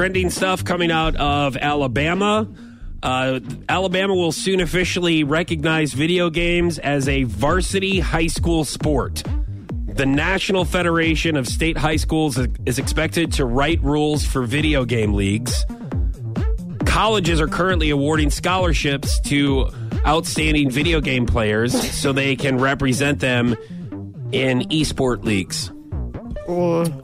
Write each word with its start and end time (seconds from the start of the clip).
trending 0.00 0.30
stuff 0.30 0.64
coming 0.64 0.90
out 0.90 1.14
of 1.16 1.58
Alabama. 1.58 2.48
Uh, 3.02 3.38
Alabama 3.68 4.14
will 4.14 4.32
soon 4.32 4.62
officially 4.62 5.24
recognize 5.24 5.92
video 5.92 6.30
games 6.30 6.78
as 6.78 7.06
a 7.06 7.24
varsity 7.24 8.00
high 8.00 8.26
school 8.26 8.64
sport. 8.64 9.22
The 9.88 10.06
National 10.06 10.64
Federation 10.64 11.36
of 11.36 11.46
State 11.46 11.76
High 11.76 11.96
Schools 11.96 12.38
is 12.64 12.78
expected 12.78 13.30
to 13.34 13.44
write 13.44 13.82
rules 13.82 14.24
for 14.24 14.44
video 14.44 14.86
game 14.86 15.12
leagues. 15.12 15.66
Colleges 16.86 17.38
are 17.38 17.48
currently 17.48 17.90
awarding 17.90 18.30
scholarships 18.30 19.20
to 19.28 19.68
outstanding 20.06 20.70
video 20.70 21.02
game 21.02 21.26
players 21.26 21.78
so 21.92 22.14
they 22.14 22.36
can 22.36 22.56
represent 22.56 23.20
them 23.20 23.54
in 24.32 24.60
esport 24.70 25.24
leagues. 25.24 25.70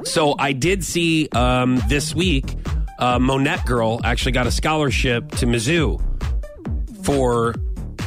So 0.04 0.34
I 0.38 0.52
did 0.52 0.82
see 0.82 1.28
um, 1.32 1.80
this 1.88 2.14
week, 2.14 2.56
uh, 2.98 3.18
Monette 3.18 3.64
Girl 3.66 4.00
actually 4.04 4.32
got 4.32 4.46
a 4.46 4.50
scholarship 4.50 5.30
to 5.32 5.46
Mizzou 5.46 6.00
for 7.04 7.54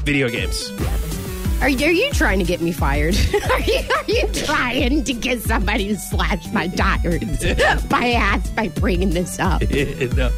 video 0.04 0.30
games. 0.30 0.72
Are 1.62 1.68
you, 1.70 1.88
are 1.88 1.92
you 1.92 2.10
trying 2.12 2.40
to 2.40 2.46
get 2.46 2.62
me 2.62 2.72
fired? 2.72 3.16
are, 3.52 3.60
you, 3.60 3.80
are 3.96 4.04
you 4.08 4.28
trying 4.34 5.04
to 5.04 5.14
get 5.14 5.42
somebody 5.42 5.90
to 5.90 5.98
slash 5.98 6.48
my 6.54 6.68
tires 6.70 7.20
by 7.90 8.12
ass 8.12 8.50
by 8.52 8.70
bringing 8.70 9.10
this 9.12 9.40
up? 9.40 9.62
No. 10.16 10.32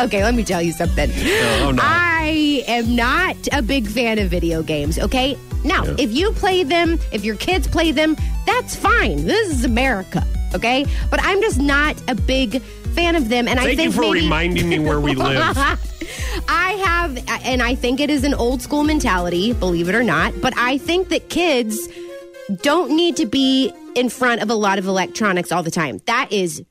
Okay, 0.00 0.22
let 0.22 0.34
me 0.34 0.44
tell 0.44 0.60
you 0.60 0.70
something. 0.72 1.10
Oh, 1.14 1.72
no. 1.74 1.82
I 1.82 2.62
am 2.68 2.94
not 2.94 3.36
a 3.52 3.62
big 3.62 3.86
fan 3.86 4.18
of 4.18 4.28
video 4.28 4.62
games, 4.62 4.98
okay? 4.98 5.38
Now, 5.64 5.84
Yeah. 5.84 5.94
if 5.98 6.12
you 6.12 6.32
play 6.32 6.62
them, 6.62 6.98
if 7.10 7.24
your 7.24 7.36
kids 7.36 7.66
play 7.66 7.90
them, 7.90 8.14
that's 8.44 8.76
fine. 8.76 9.24
This 9.24 9.48
is 9.50 9.64
America, 9.64 10.26
okay? 10.54 10.86
But 11.10 11.20
I'm 11.22 11.40
just 11.40 11.58
not 11.60 12.00
a 12.08 12.14
big 12.14 12.60
fan 12.94 13.16
of 13.16 13.28
them. 13.28 13.48
And 13.48 13.58
I 13.58 13.64
Thank 13.64 13.70
you 13.72 13.76
think 13.84 13.94
for 13.94 14.00
maybe- 14.02 14.20
reminding 14.20 14.68
me 14.68 14.78
where 14.78 15.00
we 15.00 15.14
live. 15.14 15.56
I 16.48 16.72
have, 16.84 17.16
and 17.44 17.62
I 17.62 17.74
think 17.74 18.00
it 18.00 18.10
is 18.10 18.24
an 18.24 18.34
old 18.34 18.60
school 18.62 18.84
mentality, 18.84 19.52
believe 19.52 19.88
it 19.88 19.94
or 19.94 20.02
not, 20.02 20.34
but 20.40 20.52
I 20.56 20.78
think 20.78 21.08
that 21.08 21.28
kids 21.28 21.88
don't 22.62 22.94
need 22.94 23.16
to 23.16 23.26
be 23.26 23.72
in 23.94 24.08
front 24.08 24.42
of 24.42 24.50
a 24.50 24.54
lot 24.54 24.78
of 24.78 24.86
electronics 24.86 25.52
all 25.52 25.62
the 25.62 25.70
time. 25.70 26.00
That 26.06 26.30
is 26.32 26.62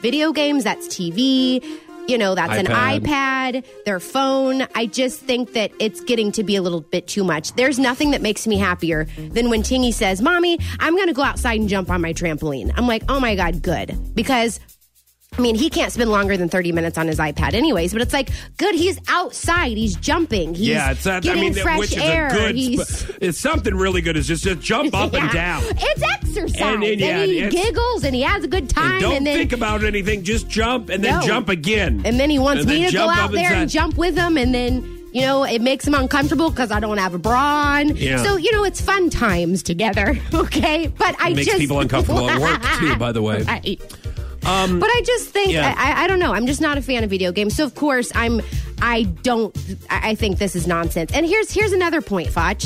video 0.00 0.32
games, 0.32 0.64
that's 0.64 0.86
TV, 0.88 1.62
you 2.08 2.18
know, 2.18 2.34
that's 2.34 2.56
an 2.56 2.66
iPad. 2.66 3.02
iPad, 3.02 3.84
their 3.84 4.00
phone. 4.00 4.66
I 4.74 4.86
just 4.86 5.20
think 5.20 5.52
that 5.52 5.70
it's 5.78 6.00
getting 6.00 6.32
to 6.32 6.42
be 6.42 6.56
a 6.56 6.62
little 6.62 6.80
bit 6.80 7.06
too 7.06 7.24
much. 7.24 7.52
There's 7.54 7.78
nothing 7.78 8.10
that 8.12 8.22
makes 8.22 8.46
me 8.46 8.58
happier 8.58 9.06
than 9.16 9.50
when 9.50 9.62
Tingy 9.62 9.92
says, 9.92 10.20
Mommy, 10.20 10.58
I'm 10.78 10.96
going 10.96 11.08
to 11.08 11.14
go 11.14 11.22
outside 11.22 11.60
and 11.60 11.68
jump 11.68 11.90
on 11.90 12.00
my 12.00 12.12
trampoline. 12.12 12.72
I'm 12.76 12.86
like, 12.86 13.02
oh 13.08 13.20
my 13.20 13.34
God, 13.34 13.62
good. 13.62 13.96
Because 14.14 14.60
I 15.40 15.42
mean, 15.42 15.54
he 15.54 15.70
can't 15.70 15.90
spend 15.90 16.10
longer 16.10 16.36
than 16.36 16.50
30 16.50 16.72
minutes 16.72 16.98
on 16.98 17.06
his 17.08 17.18
iPad, 17.18 17.54
anyways, 17.54 17.94
but 17.94 18.02
it's 18.02 18.12
like, 18.12 18.28
good, 18.58 18.74
he's 18.74 18.98
outside, 19.08 19.78
he's 19.78 19.96
jumping, 19.96 20.54
he's 20.54 20.68
yeah, 20.68 20.90
it's 20.90 21.06
not. 21.06 21.16
I 21.16 21.20
getting 21.20 21.40
mean, 21.42 21.54
fresh 21.54 21.96
air. 21.96 22.28
good. 22.30 22.54
he's, 22.56 23.08
it's 23.22 23.38
something 23.38 23.74
really 23.74 24.02
good. 24.02 24.18
Is 24.18 24.26
just 24.26 24.44
to 24.44 24.54
jump 24.54 24.94
up 24.94 25.14
and 25.14 25.30
down. 25.30 25.62
It's 25.66 26.02
exercise. 26.02 26.60
And 26.60 26.84
And, 26.84 27.00
yeah, 27.00 27.24
he 27.24 27.38
it's- 27.38 27.52
giggles 27.54 28.04
and 28.04 28.14
he 28.14 28.20
has 28.20 28.44
a 28.44 28.48
good 28.48 28.68
time. 28.68 28.92
And 28.92 29.00
don't 29.00 29.16
and 29.16 29.26
then, 29.26 29.38
think 29.38 29.52
about 29.54 29.82
anything. 29.82 30.24
Just 30.24 30.46
jump 30.48 30.90
and 30.90 31.02
then 31.02 31.20
No. 31.20 31.26
jump 31.26 31.48
again. 31.48 32.02
and 32.04 32.20
then 32.20 32.28
he 32.28 32.38
wants 32.38 32.66
me 32.66 32.84
to 32.84 32.92
go 32.92 33.08
out 33.08 33.32
there 33.32 33.44
inside. 33.46 33.62
and 33.62 33.70
jump 33.70 33.96
with 33.96 34.16
him, 34.16 34.36
and 34.36 34.54
then. 34.54 34.96
You 35.12 35.22
know, 35.22 35.42
it 35.42 35.60
makes 35.60 35.84
him 35.84 35.94
uncomfortable 35.94 36.50
because 36.50 36.70
I 36.70 36.78
don't 36.78 36.98
have 36.98 37.14
a 37.14 37.18
bra 37.18 37.72
on. 37.80 37.96
Yeah. 37.96 38.22
So, 38.22 38.36
you 38.36 38.52
know, 38.52 38.62
it's 38.62 38.80
fun 38.80 39.10
times 39.10 39.64
together, 39.64 40.16
okay? 40.32 40.86
But 40.86 41.20
I 41.20 41.30
It 41.30 41.34
makes 41.34 41.46
just. 41.48 41.58
people 41.58 41.80
uncomfortable 41.80 42.30
at 42.30 42.40
work, 42.40 42.62
too, 42.78 42.94
by 42.94 43.10
the 43.10 43.20
way. 43.20 43.42
Right. 43.48 43.80
Um, 44.46 44.80
but 44.80 44.88
I 44.88 45.02
just 45.04 45.30
think 45.30 45.52
yeah. 45.52 45.74
I, 45.76 46.04
I 46.04 46.06
don't 46.06 46.18
know. 46.18 46.32
I'm 46.32 46.46
just 46.46 46.60
not 46.60 46.78
a 46.78 46.82
fan 46.82 47.04
of 47.04 47.10
video 47.10 47.32
games. 47.32 47.56
So 47.56 47.64
of 47.64 47.74
course 47.74 48.10
I'm. 48.14 48.40
I 48.82 49.02
don't. 49.22 49.56
I 49.90 50.10
I 50.10 50.14
think 50.14 50.38
this 50.38 50.56
is 50.56 50.66
nonsense. 50.66 51.12
And 51.12 51.26
here's 51.26 51.52
here's 51.52 51.72
another 51.72 52.00
point, 52.00 52.28
Foch. 52.28 52.62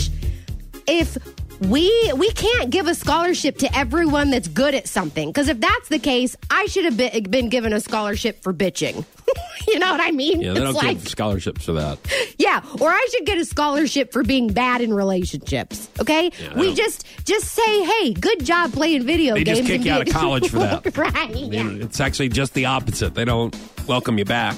If 0.86 1.17
we 1.61 2.13
we 2.17 2.30
can't 2.33 2.70
give 2.70 2.86
a 2.89 2.95
scholarship 2.95 3.58
to 3.58 3.77
everyone 3.77 4.30
that's 4.30 4.48
good 4.48 4.74
at 4.74 4.89
something 4.89 5.29
because 5.29 5.48
if 5.48 5.61
that's 5.61 5.89
the 5.89 5.98
case, 5.98 6.36
I 6.51 6.67
should 6.67 6.84
have 6.84 6.96
been, 6.96 7.24
been 7.24 7.48
given 7.48 7.73
a 7.73 7.80
scholarship 7.80 8.42
for 8.42 8.52
bitching. 8.52 9.05
you 9.69 9.79
know 9.79 9.91
what 9.91 10.01
I 10.01 10.11
mean? 10.11 10.41
yeah, 10.41 10.52
they 10.52 10.61
It's 10.61 10.73
don't 10.73 10.75
like- 10.75 10.98
give 10.98 11.08
scholarships 11.08 11.64
for 11.64 11.73
that. 11.73 11.98
yeah, 12.39 12.61
or 12.80 12.89
I 12.91 13.07
should 13.11 13.27
get 13.27 13.39
a 13.39 13.45
scholarship 13.45 14.13
for 14.13 14.23
being 14.23 14.48
bad 14.48 14.80
in 14.80 14.92
relationships. 14.92 15.89
Okay, 16.01 16.30
I 16.51 16.58
we 16.58 16.75
just 16.75 17.05
just 17.25 17.47
say, 17.52 17.85
hey, 17.85 18.13
good 18.13 18.45
job 18.45 18.73
playing 18.73 19.05
video 19.05 19.35
They 19.35 19.45
games. 19.45 19.58
just 19.58 19.69
kick 19.70 19.85
you 19.85 19.92
out 19.92 20.07
of 20.07 20.13
college 20.14 20.48
for 20.51 20.58
that. 20.58 20.97
right? 20.97 21.35
Yeah. 21.35 21.69
it's 21.70 22.01
actually 22.01 22.29
just 22.29 22.55
the 22.55 22.67
opposite. 22.67 23.14
They 23.14 23.25
don't 23.25 23.55
welcome 23.86 24.17
you 24.19 24.25
back. 24.25 24.57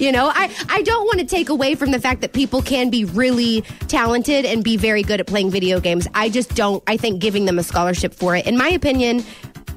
You 0.00 0.10
know, 0.12 0.30
I, 0.34 0.50
I 0.68 0.82
don't 0.82 1.04
want 1.06 1.20
to 1.20 1.26
take 1.26 1.48
away 1.48 1.74
from 1.76 1.90
the 1.92 2.00
fact 2.00 2.20
that 2.22 2.32
people 2.32 2.60
can 2.62 2.90
be 2.90 3.04
really 3.04 3.62
talented 3.88 4.44
and 4.44 4.64
be 4.64 4.76
very 4.76 5.02
good 5.02 5.20
at 5.20 5.26
playing 5.26 5.50
video 5.50 5.78
games. 5.80 6.08
I 6.14 6.28
just 6.28 6.54
don't, 6.54 6.82
I 6.88 6.96
think 6.96 7.20
giving 7.20 7.44
them 7.44 7.58
a 7.58 7.62
scholarship 7.62 8.12
for 8.14 8.34
it, 8.34 8.46
in 8.46 8.56
my 8.58 8.68
opinion, 8.68 9.24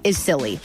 is 0.04 0.18
silly. 0.18 0.60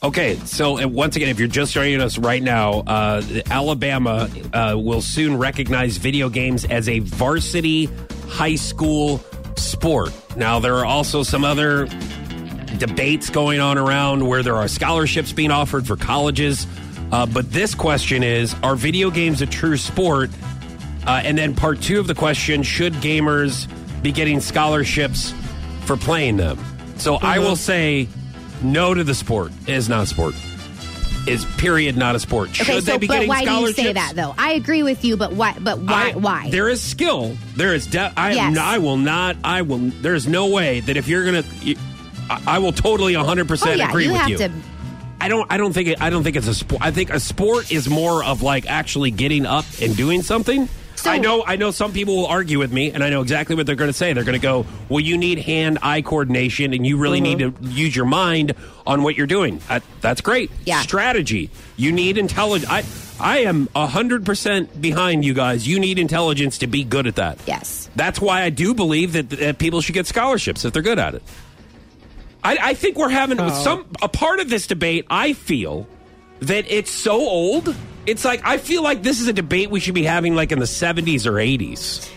Okay, 0.00 0.36
so 0.44 0.86
once 0.86 1.16
again, 1.16 1.28
if 1.28 1.40
you're 1.40 1.48
just 1.48 1.72
joining 1.72 2.00
us 2.00 2.18
right 2.18 2.42
now, 2.42 2.84
uh, 2.86 3.20
Alabama 3.50 4.30
uh, 4.52 4.76
will 4.78 5.00
soon 5.00 5.36
recognize 5.36 5.96
video 5.96 6.28
games 6.28 6.64
as 6.64 6.88
a 6.88 7.00
varsity 7.00 7.86
high 8.28 8.54
school 8.54 9.18
sport. 9.56 10.12
Now, 10.36 10.60
there 10.60 10.76
are 10.76 10.84
also 10.84 11.24
some 11.24 11.44
other 11.44 11.86
debates 12.78 13.28
going 13.28 13.58
on 13.58 13.76
around 13.76 14.24
where 14.24 14.44
there 14.44 14.54
are 14.54 14.68
scholarships 14.68 15.32
being 15.32 15.50
offered 15.50 15.84
for 15.84 15.96
colleges. 15.96 16.68
Uh, 17.10 17.26
but 17.26 17.50
this 17.50 17.74
question 17.74 18.22
is 18.22 18.54
Are 18.62 18.76
video 18.76 19.10
games 19.10 19.42
a 19.42 19.46
true 19.46 19.76
sport? 19.76 20.30
Uh, 21.08 21.22
and 21.24 21.36
then 21.36 21.56
part 21.56 21.80
two 21.80 21.98
of 21.98 22.06
the 22.06 22.14
question 22.14 22.62
Should 22.62 22.92
gamers 22.94 23.66
be 24.00 24.12
getting 24.12 24.38
scholarships 24.38 25.34
for 25.86 25.96
playing 25.96 26.36
them? 26.36 26.56
So 26.98 27.16
I 27.16 27.40
will 27.40 27.56
say 27.56 28.06
no 28.62 28.94
to 28.94 29.04
the 29.04 29.14
sport. 29.14 29.52
It 29.66 29.74
is 29.74 29.88
not 29.88 30.02
a 30.04 30.06
sport. 30.06 30.34
Is 31.26 31.44
period 31.56 31.96
not 31.96 32.14
a 32.14 32.18
sport. 32.18 32.54
Should 32.54 32.66
Okay, 32.68 32.80
they 32.80 32.92
so 32.92 32.98
be 32.98 33.06
but 33.06 33.14
getting 33.14 33.28
why 33.28 33.44
do 33.44 33.50
you 33.52 33.72
say 33.72 33.92
that 33.92 34.12
though? 34.14 34.34
I 34.38 34.52
agree 34.52 34.82
with 34.82 35.04
you, 35.04 35.16
but 35.18 35.32
why? 35.32 35.54
But 35.60 35.78
why? 35.80 36.12
I- 36.14 36.16
why? 36.16 36.48
There 36.50 36.68
is 36.70 36.80
skill. 36.82 37.36
There 37.54 37.74
is. 37.74 37.86
De- 37.86 38.12
I, 38.16 38.32
Yes. 38.32 38.54
not- 38.54 38.64
I 38.66 38.78
will 38.78 38.96
not. 38.96 39.36
I 39.44 39.60
will. 39.62 39.78
There's 39.78 40.26
no 40.26 40.46
way 40.46 40.80
that 40.80 40.96
if 40.96 41.06
you're 41.06 41.24
gonna, 41.26 41.44
you, 41.60 41.76
I, 42.30 42.42
I 42.46 42.58
will 42.60 42.72
totally 42.72 43.14
100 43.14 43.42
oh 43.42 43.46
percent 43.46 43.76
yeah, 43.78 43.88
agree 43.90 44.04
you 44.04 44.12
with 44.12 44.20
have 44.22 44.28
you. 44.30 44.38
to. 44.38 44.50
I 45.20 45.28
don't. 45.28 45.52
I 45.52 45.58
don't 45.58 45.72
think. 45.74 45.88
It, 45.88 46.00
I 46.00 46.08
don't 46.08 46.22
think 46.22 46.36
it's 46.36 46.46
a 46.46 46.54
sport. 46.54 46.80
I 46.82 46.92
think 46.92 47.10
a 47.10 47.20
sport 47.20 47.70
is 47.72 47.90
more 47.90 48.24
of 48.24 48.40
like 48.42 48.64
actually 48.66 49.10
getting 49.10 49.44
up 49.44 49.66
and 49.82 49.94
doing 49.96 50.22
something. 50.22 50.66
So- 51.02 51.10
I 51.10 51.18
know. 51.18 51.44
I 51.44 51.56
know. 51.56 51.70
Some 51.70 51.92
people 51.92 52.16
will 52.16 52.26
argue 52.26 52.58
with 52.58 52.72
me, 52.72 52.90
and 52.90 53.04
I 53.04 53.10
know 53.10 53.22
exactly 53.22 53.56
what 53.56 53.66
they're 53.66 53.76
going 53.76 53.90
to 53.90 53.96
say. 53.96 54.12
They're 54.12 54.24
going 54.24 54.38
to 54.38 54.42
go, 54.42 54.66
"Well, 54.88 55.00
you 55.00 55.16
need 55.16 55.38
hand-eye 55.38 56.02
coordination, 56.02 56.72
and 56.72 56.86
you 56.86 56.96
really 56.96 57.20
need 57.20 57.38
mm-hmm. 57.38 57.64
to 57.64 57.70
use 57.70 57.94
your 57.94 58.06
mind 58.06 58.54
on 58.86 59.02
what 59.02 59.16
you're 59.16 59.26
doing." 59.26 59.60
I, 59.68 59.80
that's 60.00 60.20
great. 60.20 60.50
Yeah. 60.64 60.82
Strategy. 60.82 61.50
You 61.76 61.92
need 61.92 62.18
intelligence. 62.18 62.70
I. 62.70 62.84
I 63.20 63.38
am 63.38 63.68
hundred 63.74 64.24
percent 64.24 64.80
behind 64.80 65.24
you 65.24 65.34
guys. 65.34 65.66
You 65.66 65.80
need 65.80 65.98
intelligence 65.98 66.58
to 66.58 66.68
be 66.68 66.84
good 66.84 67.08
at 67.08 67.16
that. 67.16 67.40
Yes. 67.48 67.90
That's 67.96 68.20
why 68.20 68.42
I 68.42 68.50
do 68.50 68.74
believe 68.74 69.14
that, 69.14 69.30
that 69.30 69.58
people 69.58 69.80
should 69.80 69.94
get 69.94 70.06
scholarships 70.06 70.64
if 70.64 70.72
they're 70.72 70.82
good 70.82 71.00
at 71.00 71.16
it. 71.16 71.22
I, 72.44 72.58
I 72.62 72.74
think 72.74 72.96
we're 72.96 73.08
having 73.08 73.40
oh. 73.40 73.48
some 73.50 73.86
a 74.00 74.08
part 74.08 74.38
of 74.38 74.48
this 74.48 74.68
debate. 74.68 75.04
I 75.10 75.32
feel 75.32 75.88
that 76.42 76.66
it's 76.68 76.92
so 76.92 77.14
old. 77.14 77.74
It's 78.08 78.24
like 78.24 78.40
I 78.44 78.56
feel 78.56 78.82
like 78.82 79.02
this 79.02 79.20
is 79.20 79.28
a 79.28 79.32
debate 79.32 79.70
we 79.70 79.80
should 79.80 79.94
be 79.94 80.04
having 80.04 80.34
like 80.34 80.50
in 80.50 80.58
the 80.58 80.66
seventies 80.66 81.26
or 81.26 81.38
eighties. 81.38 82.10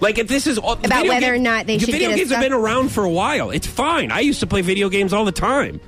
Like 0.00 0.18
if 0.18 0.28
this 0.28 0.46
is 0.46 0.58
about 0.58 1.06
whether 1.06 1.34
or 1.34 1.38
not 1.38 1.66
they 1.66 1.78
should 1.78 1.90
video 1.90 2.10
get 2.10 2.16
games 2.18 2.30
have 2.30 2.40
been 2.40 2.52
around 2.52 2.90
for 2.90 3.04
a 3.04 3.10
while. 3.10 3.50
It's 3.50 3.66
fine. 3.66 4.10
I 4.12 4.20
used 4.20 4.40
to 4.40 4.46
play 4.46 4.60
video 4.60 4.88
games 4.88 5.12
all 5.12 5.24
the 5.24 5.32
time. 5.32 5.80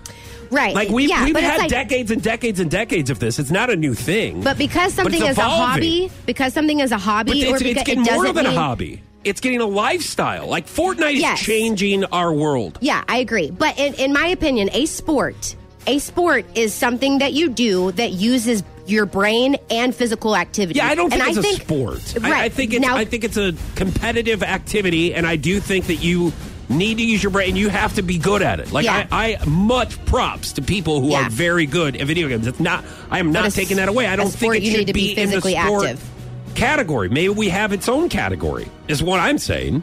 Right. 0.50 0.74
Like 0.74 0.88
we've, 0.88 1.08
yeah, 1.08 1.24
we've 1.24 1.36
had 1.36 1.58
like, 1.58 1.70
decades 1.70 2.10
and 2.10 2.22
decades 2.22 2.60
and 2.60 2.70
decades 2.70 3.10
of 3.10 3.18
this. 3.18 3.38
It's 3.38 3.50
not 3.50 3.70
a 3.70 3.76
new 3.76 3.94
thing. 3.94 4.42
But 4.42 4.58
because 4.58 4.94
something 4.94 5.20
it's 5.20 5.30
is 5.30 5.38
a 5.38 5.42
hobby, 5.42 6.10
because 6.26 6.52
something 6.52 6.80
is 6.80 6.92
a 6.92 6.96
But 6.96 7.02
hobby, 7.02 7.42
it's, 7.42 7.50
or 7.50 7.54
it's 7.54 7.62
because 7.64 7.84
getting 7.84 8.06
it 8.06 8.12
more 8.12 8.32
than 8.32 8.46
a 8.46 8.52
hobby. 8.52 9.02
It's 9.24 9.40
getting 9.40 9.60
a 9.60 9.66
lifestyle. 9.66 10.46
Like 10.46 10.66
Fortnite 10.66 11.14
Yes. 11.14 11.40
is 11.40 11.46
changing 11.46 12.04
our 12.06 12.32
world. 12.32 12.78
Yeah, 12.82 13.02
I 13.08 13.18
agree. 13.18 13.50
But 13.50 13.78
in, 13.78 13.94
in 13.94 14.12
my 14.12 14.26
opinion, 14.26 14.68
a 14.72 14.86
sport, 14.86 15.56
a 15.86 15.98
sport 15.98 16.44
is 16.54 16.72
something 16.74 17.18
that 17.18 17.32
you 17.32 17.48
do 17.50 17.92
that 17.92 18.12
uses 18.12 18.62
your 18.86 19.06
brain 19.06 19.56
and 19.70 19.94
physical 19.94 20.36
activity. 20.36 20.78
Yeah, 20.78 20.88
I 20.88 20.94
don't 20.94 21.10
think 21.10 21.22
and 21.22 21.30
it's 21.30 21.38
I 21.38 21.40
a 21.40 21.42
think, 21.42 21.62
sport. 21.62 22.14
Right. 22.22 22.32
I, 22.32 22.44
I 22.44 22.48
think 22.50 22.74
it's 22.74 22.82
now, 22.86 22.96
I 22.96 23.04
think 23.04 23.24
it's 23.24 23.36
a 23.36 23.54
competitive 23.76 24.42
activity, 24.42 25.14
and 25.14 25.26
I 25.26 25.36
do 25.36 25.60
think 25.60 25.86
that 25.86 25.96
you 25.96 26.32
need 26.68 26.96
to 26.98 27.04
use 27.04 27.22
your 27.22 27.30
brain. 27.30 27.56
You 27.56 27.68
have 27.68 27.94
to 27.96 28.02
be 28.02 28.18
good 28.18 28.40
at 28.42 28.60
it. 28.60 28.72
Like 28.72 28.84
Yeah. 28.86 29.06
I, 29.10 29.36
I 29.40 29.44
much 29.46 30.02
props 30.06 30.52
to 30.54 30.62
people 30.62 31.00
who 31.00 31.10
Yeah. 31.10 31.26
are 31.26 31.30
very 31.30 31.66
good 31.66 31.96
at 31.96 32.06
video 32.06 32.28
games. 32.28 32.46
It's 32.46 32.60
not. 32.60 32.84
I 33.10 33.18
am 33.20 33.32
not 33.32 33.46
a 33.46 33.50
taking 33.50 33.76
that 33.78 33.88
away. 33.88 34.06
I 34.06 34.16
don't 34.16 34.30
think 34.30 34.54
it 34.56 34.64
should 34.64 34.86
to 34.86 34.92
be 34.92 35.12
in 35.12 35.30
the 35.30 35.40
sport 35.40 35.84
active. 35.86 36.10
category. 36.54 37.08
Maybe 37.10 37.28
we 37.30 37.48
have 37.50 37.72
its 37.72 37.88
own 37.88 38.08
category. 38.08 38.66
Is 38.88 39.02
what 39.02 39.20
I'm 39.20 39.38
saying. 39.38 39.82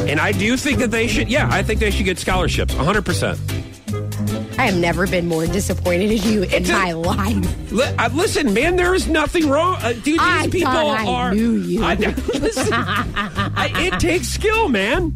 And 0.00 0.18
I 0.18 0.32
do 0.32 0.56
think 0.56 0.78
that 0.78 0.90
they 0.90 1.06
should. 1.08 1.28
Yeah, 1.28 1.48
I 1.50 1.62
think 1.62 1.78
they 1.80 1.90
should 1.90 2.06
get 2.06 2.18
scholarships. 2.18 2.74
100. 2.74 3.04
percent 3.04 3.38
I 4.60 4.64
have 4.66 4.76
never 4.76 5.06
been 5.06 5.26
more 5.26 5.46
disappointed 5.46 6.10
in 6.10 6.22
you 6.22 6.42
in 6.42 6.68
a- 6.68 6.72
my 6.72 6.92
life. 6.92 7.72
Li- 7.72 7.82
uh, 7.98 8.10
listen, 8.12 8.52
man, 8.52 8.76
there 8.76 8.94
is 8.94 9.08
nothing 9.08 9.48
wrong. 9.48 9.76
Uh, 9.80 9.92
dude, 9.94 10.04
these 10.04 10.18
I 10.20 10.48
people 10.50 10.70
thought 10.70 10.98
I 11.00 11.06
are. 11.06 11.34
knew 11.34 11.52
you. 11.56 11.82
I, 11.82 11.94
listen, 12.34 12.68
I- 12.74 13.70
it 13.74 13.98
takes 14.00 14.28
skill, 14.28 14.68
man. 14.68 15.14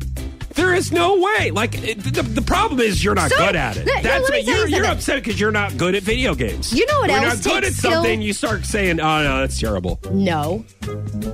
There 0.55 0.73
is 0.75 0.93
no 0.93 1.19
way. 1.19 1.51
Like 1.51 1.75
it, 1.83 1.99
the, 2.03 2.23
the 2.23 2.43
problem 2.43 2.81
is 2.81 3.03
you're 3.03 3.15
not 3.15 3.31
So, 3.31 3.37
good 3.39 3.57
at 3.57 3.77
it. 3.77 3.87
no, 3.87 3.95
no, 3.95 4.03
That's 4.03 4.23
let 4.31 4.33
me 4.33 4.39
what 4.39 4.45
tell 4.47 4.55
you 4.55 4.61
you're, 4.61 4.69
you're 4.69 4.79
something. 4.85 4.99
upset 4.99 5.17
because 5.17 5.41
you're 5.41 5.51
not 5.51 5.77
good 5.77 5.95
at 5.95 6.03
video 6.05 6.35
games. 6.35 6.73
You 6.73 6.87
know 6.87 7.01
what 7.01 7.11
When 7.11 7.25
else 7.25 7.45
You're 7.45 7.55
not 7.55 7.61
good 7.61 7.65
at 7.65 7.67
takes 7.69 7.79
skill? 7.79 7.91
something. 7.93 8.23
You 8.23 8.33
start 8.33 8.65
saying, 8.65 9.01
"Oh 9.01 9.23
no, 9.25 9.41
that's 9.41 9.59
terrible." 9.61 9.99
No. 10.13 10.65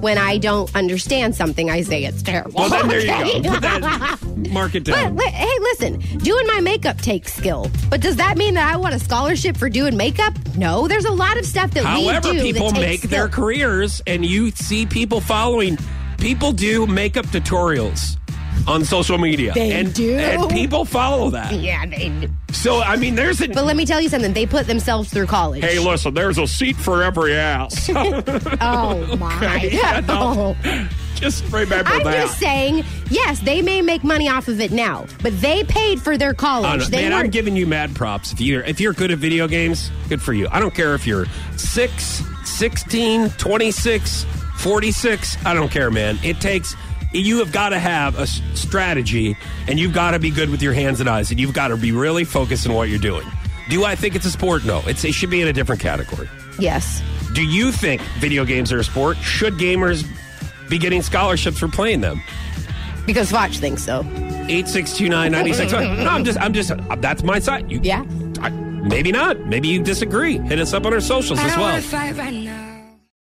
When 0.00 0.16
I 0.18 0.38
don't 0.38 0.74
understand 0.74 1.34
something, 1.34 1.70
I 1.70 1.82
say 1.82 2.04
it's 2.04 2.22
terrible. 2.22 2.60
Well, 2.60 2.70
then 2.70 2.88
there 2.88 3.00
you 3.00 3.10
Okay? 3.12 3.40
go. 3.42 3.50
Put 3.52 3.62
that, 3.62 4.18
mark 4.52 4.74
it 4.74 4.84
But, 4.84 4.92
down. 4.94 5.16
li- 5.16 5.26
hey, 5.30 5.58
listen, 5.60 5.98
doing 6.18 6.46
my 6.46 6.60
makeup 6.60 6.96
takes 6.98 7.34
skill. 7.34 7.70
But 7.90 8.00
does 8.00 8.16
that 8.16 8.38
mean 8.38 8.54
that 8.54 8.72
I 8.72 8.76
want 8.78 8.94
a 8.94 8.98
scholarship 8.98 9.56
for 9.56 9.68
doing 9.68 9.96
makeup? 9.96 10.32
No, 10.56 10.88
there's 10.88 11.04
a 11.04 11.12
lot 11.12 11.36
of 11.36 11.44
stuff 11.44 11.72
that 11.72 11.84
However, 11.84 12.30
we 12.30 12.36
do 12.38 12.42
people 12.42 12.68
that 12.70 12.76
takes 12.76 12.86
make 12.88 12.98
skill. 13.00 13.10
their 13.10 13.28
careers, 13.28 14.00
and 14.06 14.24
you 14.24 14.50
see 14.52 14.86
people 14.86 15.20
following. 15.20 15.76
People 16.18 16.52
do 16.52 16.86
makeup 16.86 17.24
tutorials 17.26 18.18
on 18.66 18.84
social 18.84 19.18
media, 19.18 19.52
They 19.54 19.72
and 19.72 19.92
do? 19.94 20.14
and 20.16 20.50
people 20.50 20.84
follow 20.84 21.30
that. 21.30 21.52
Yeah, 21.60 21.84
they 21.86 22.08
do. 22.08 22.28
So 22.52 22.80
I 22.82 22.96
mean, 22.96 23.14
there's 23.14 23.40
a. 23.40 23.48
But 23.48 23.64
let 23.64 23.76
me 23.76 23.84
tell 23.86 24.00
you 24.00 24.08
something. 24.08 24.32
They 24.32 24.46
put 24.46 24.66
themselves 24.66 25.10
through 25.12 25.26
college. 25.26 25.62
Hey, 25.64 25.78
listen, 25.78 26.14
there's 26.14 26.38
a 26.38 26.46
seat 26.46 26.76
for 26.76 27.02
every 27.02 27.34
ass. 27.34 27.88
oh 27.94 29.16
my! 29.18 29.62
Yeah, 29.72 30.02
Oh. 30.08 30.56
no. 30.64 30.88
just 31.14 31.44
remember 31.52 31.90
I'm 31.90 32.02
that. 32.04 32.22
just 32.26 32.38
saying, 32.38 32.84
yes, 33.10 33.40
they 33.40 33.62
may 33.62 33.82
make 33.82 34.02
money 34.04 34.28
off 34.28 34.48
of 34.48 34.60
it 34.60 34.72
now, 34.72 35.06
but 35.22 35.38
they 35.40 35.64
paid 35.64 36.00
for 36.02 36.16
their 36.18 36.34
college. 36.34 36.88
they 36.88 37.02
Man, 37.08 37.12
I'm 37.12 37.30
giving 37.30 37.56
you 37.56 37.66
mad 37.66 37.94
props. 37.94 38.32
If 38.32 38.40
you're 38.40 38.62
if 38.64 38.80
you're 38.80 38.92
good 38.94 39.10
at 39.10 39.18
video 39.18 39.46
games, 39.48 39.90
good 40.08 40.20
for 40.22 40.32
you. 40.32 40.48
I 40.50 40.60
don't 40.60 40.74
care 40.74 40.94
if 40.94 41.06
you're 41.06 41.26
6, 41.56 42.22
16, 42.44 43.30
26, 43.30 44.24
46. 44.56 45.36
I 45.46 45.54
don't 45.54 45.70
care, 45.70 45.90
man. 45.90 46.18
It 46.22 46.40
takes 46.40 46.74
you 47.12 47.38
have 47.38 47.52
got 47.52 47.70
to 47.70 47.78
have 47.78 48.18
a 48.18 48.26
strategy 48.26 49.36
and 49.66 49.78
you've 49.78 49.92
got 49.92 50.12
to 50.12 50.18
be 50.18 50.30
good 50.30 50.48
with 50.50 50.62
your 50.62 50.72
hands 50.72 51.00
and 51.00 51.08
eyes 51.08 51.30
and 51.30 51.40
you've 51.40 51.52
got 51.54 51.68
to 51.68 51.76
be 51.76 51.92
really 51.92 52.24
focused 52.24 52.66
on 52.66 52.74
what 52.74 52.88
you're 52.88 52.98
doing. 52.98 53.26
Do 53.68 53.84
I 53.84 53.94
think 53.94 54.14
it's 54.14 54.26
a 54.26 54.30
sport? 54.30 54.64
No. 54.64 54.82
It's, 54.86 55.04
it 55.04 55.12
should 55.14 55.30
be 55.30 55.40
in 55.42 55.48
a 55.48 55.52
different 55.52 55.80
category. 55.80 56.28
yes. 56.58 57.02
Do 57.34 57.44
you 57.44 57.70
think 57.70 58.00
video 58.18 58.44
games 58.44 58.72
are 58.72 58.78
a 58.80 58.84
sport? 58.84 59.16
Should 59.18 59.54
gamers 59.54 60.04
be 60.68 60.78
getting 60.78 61.00
scholarships 61.00 61.58
for 61.60 61.68
playing 61.68 62.00
them? 62.00 62.20
Because 63.06 63.30
Foch 63.30 63.52
thinks 63.52 63.84
so. 63.84 64.04
Eight 64.48 64.66
six 64.66 64.96
two 64.96 65.08
nine 65.08 65.30
ninety 65.30 65.52
six. 65.52 65.70
No, 65.72 65.78
I'm 65.78 66.24
just, 66.24 66.40
I'm 66.40 66.52
just. 66.52 66.72
Uh, 66.72 66.96
that's 66.96 67.22
my 67.22 67.38
side. 67.38 67.70
You, 67.70 67.78
Yeah. 67.84 68.04
I, 68.40 68.50
maybe 68.50 69.12
not. 69.12 69.38
Maybe 69.46 69.68
you 69.68 69.80
disagree. 69.80 70.38
Hit 70.38 70.58
us 70.58 70.72
up 70.74 70.84
on 70.86 70.92
our 70.92 71.00
socials 71.00 71.38
as 71.38 71.56
well. 71.56 71.80
fight 71.80 72.16
right 72.16 72.34
now. 72.34 72.69